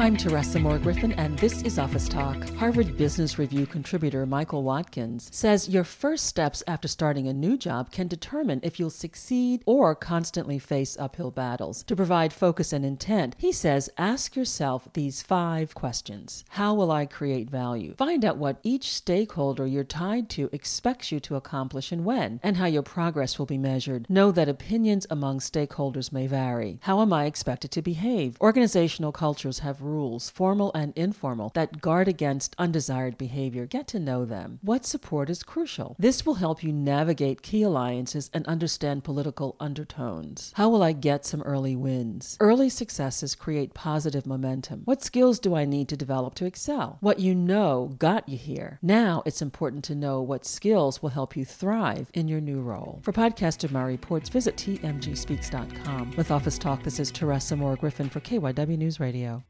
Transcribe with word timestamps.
I'm 0.00 0.16
Teresa 0.16 0.60
Moore 0.60 0.78
Griffin, 0.78 1.10
and 1.14 1.36
this 1.40 1.60
is 1.62 1.76
Office 1.76 2.08
Talk. 2.08 2.48
Harvard 2.50 2.96
Business 2.96 3.36
Review 3.36 3.66
contributor 3.66 4.24
Michael 4.26 4.62
Watkins 4.62 5.28
says 5.32 5.68
your 5.68 5.82
first 5.82 6.24
steps 6.26 6.62
after 6.68 6.86
starting 6.86 7.26
a 7.26 7.32
new 7.32 7.58
job 7.58 7.90
can 7.90 8.06
determine 8.06 8.60
if 8.62 8.78
you'll 8.78 8.90
succeed 8.90 9.60
or 9.66 9.96
constantly 9.96 10.60
face 10.60 10.96
uphill 11.00 11.32
battles. 11.32 11.82
To 11.82 11.96
provide 11.96 12.32
focus 12.32 12.72
and 12.72 12.84
intent, 12.84 13.34
he 13.38 13.50
says 13.50 13.90
ask 13.98 14.36
yourself 14.36 14.88
these 14.92 15.20
five 15.20 15.74
questions 15.74 16.44
How 16.50 16.74
will 16.74 16.92
I 16.92 17.04
create 17.04 17.50
value? 17.50 17.96
Find 17.96 18.24
out 18.24 18.36
what 18.36 18.60
each 18.62 18.94
stakeholder 18.94 19.66
you're 19.66 19.82
tied 19.82 20.30
to 20.30 20.48
expects 20.52 21.10
you 21.10 21.18
to 21.20 21.34
accomplish 21.34 21.90
and 21.90 22.04
when, 22.04 22.38
and 22.44 22.56
how 22.56 22.66
your 22.66 22.84
progress 22.84 23.36
will 23.36 23.46
be 23.46 23.58
measured. 23.58 24.08
Know 24.08 24.30
that 24.30 24.48
opinions 24.48 25.08
among 25.10 25.40
stakeholders 25.40 26.12
may 26.12 26.28
vary. 26.28 26.78
How 26.82 27.02
am 27.02 27.12
I 27.12 27.24
expected 27.24 27.72
to 27.72 27.82
behave? 27.82 28.36
Organizational 28.40 29.10
cultures 29.10 29.58
have 29.58 29.87
rules, 29.88 30.30
formal 30.30 30.70
and 30.74 30.92
informal, 30.96 31.50
that 31.54 31.80
guard 31.80 32.08
against 32.08 32.54
undesired 32.58 33.18
behavior. 33.18 33.66
Get 33.66 33.88
to 33.88 33.98
know 33.98 34.24
them. 34.24 34.58
What 34.62 34.84
support 34.84 35.30
is 35.30 35.42
crucial? 35.42 35.96
This 35.98 36.24
will 36.24 36.34
help 36.34 36.62
you 36.62 36.72
navigate 36.72 37.42
key 37.42 37.62
alliances 37.62 38.30
and 38.32 38.46
understand 38.46 39.04
political 39.04 39.56
undertones. 39.58 40.52
How 40.56 40.68
will 40.68 40.82
I 40.82 40.92
get 40.92 41.24
some 41.24 41.42
early 41.42 41.74
wins? 41.76 42.36
Early 42.40 42.68
successes 42.68 43.34
create 43.34 43.74
positive 43.74 44.26
momentum. 44.26 44.82
What 44.84 45.02
skills 45.02 45.38
do 45.38 45.54
I 45.54 45.64
need 45.64 45.88
to 45.88 45.96
develop 45.96 46.34
to 46.36 46.46
excel? 46.46 46.98
What 47.00 47.18
you 47.18 47.34
know 47.34 47.94
got 47.98 48.28
you 48.28 48.38
here. 48.38 48.78
Now 48.82 49.22
it's 49.26 49.42
important 49.42 49.84
to 49.84 49.94
know 49.94 50.20
what 50.20 50.44
skills 50.46 51.02
will 51.02 51.10
help 51.10 51.36
you 51.36 51.44
thrive 51.44 52.10
in 52.14 52.28
your 52.28 52.40
new 52.40 52.60
role. 52.60 53.00
For 53.02 53.12
podcast 53.12 53.64
of 53.64 53.72
my 53.72 53.82
reports, 53.82 54.28
visit 54.28 54.56
tmgspeaks.com. 54.56 56.12
With 56.16 56.30
Office 56.30 56.58
Talk, 56.58 56.82
this 56.82 57.00
is 57.00 57.10
Teresa 57.10 57.56
Moore 57.56 57.76
Griffin 57.76 58.08
for 58.08 58.20
KYW 58.20 58.78
News 58.78 59.00
Radio. 59.00 59.42